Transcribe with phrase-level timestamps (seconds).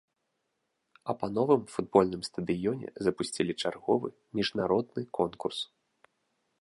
[1.11, 4.07] А па новым футбольным стадыёне запусцілі чарговы
[4.41, 5.59] міжнародны конкурс.